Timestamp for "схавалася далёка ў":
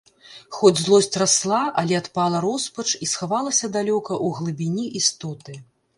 3.13-4.37